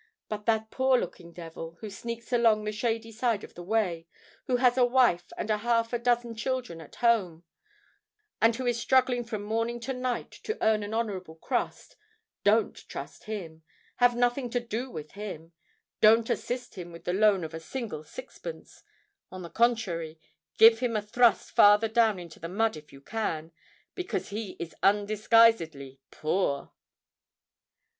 —But 0.29 0.47
that 0.47 0.71
poor 0.71 0.97
looking 0.99 1.31
devil, 1.31 1.77
who 1.79 1.91
sneaks 1.91 2.33
along 2.33 2.63
the 2.63 2.71
shady 2.71 3.11
side 3.11 3.43
of 3.43 3.53
the 3.53 3.61
way—who 3.61 4.55
has 4.55 4.75
a 4.75 4.83
wife 4.83 5.31
and 5.37 5.47
half 5.51 5.93
a 5.93 5.99
dozen 5.99 6.33
children 6.33 6.81
at 6.81 6.95
home—and 6.95 8.55
who 8.55 8.65
is 8.65 8.79
struggling 8.79 9.23
from 9.23 9.43
morning 9.43 9.79
to 9.81 9.93
night 9.93 10.31
to 10.31 10.57
earn 10.59 10.81
an 10.81 10.95
honourable 10.95 11.35
crust,—don't 11.35 12.89
trust 12.89 13.25
him—have 13.25 14.15
nothing 14.17 14.49
to 14.49 14.59
do 14.59 14.89
with 14.89 15.11
him—don't 15.11 16.31
assist 16.31 16.73
him 16.79 16.91
with 16.91 17.03
the 17.03 17.13
loan 17.13 17.43
of 17.43 17.53
a 17.53 17.59
single 17.59 18.03
sixpence—on 18.03 19.43
the 19.43 19.51
contrary, 19.51 20.19
give 20.57 20.79
him 20.79 20.95
a 20.95 21.01
thrust 21.03 21.51
farther 21.51 21.87
down 21.87 22.17
into 22.17 22.39
the 22.39 22.49
mud, 22.49 22.75
if 22.75 22.91
you 22.91 23.01
can;—because 23.01 24.29
he 24.29 24.55
is 24.57 24.73
undisguisedly 24.81 25.99
poor! 26.09 26.71